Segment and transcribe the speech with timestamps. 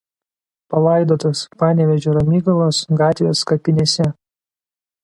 [0.73, 3.13] Palaidotas Panevėžio Ramygalos g.
[3.53, 4.13] kapinėse.